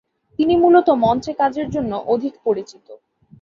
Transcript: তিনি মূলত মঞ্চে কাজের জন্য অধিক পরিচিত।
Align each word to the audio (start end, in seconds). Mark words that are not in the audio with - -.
তিনি 0.39 0.53
মূলত 0.57 0.87
মঞ্চে 1.03 1.31
কাজের 1.33 1.67
জন্য 1.69 1.91
অধিক 2.13 2.33
পরিচিত। 2.45 2.87